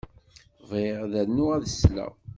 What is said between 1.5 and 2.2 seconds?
ad sleɣ.